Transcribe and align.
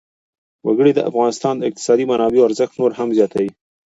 وګړي 0.67 0.91
د 0.95 0.99
افغانستان 1.09 1.53
د 1.57 1.63
اقتصادي 1.69 2.05
منابعو 2.11 2.47
ارزښت 2.47 2.73
نور 2.81 2.91
هم 2.99 3.09
زیاتوي. 3.17 3.51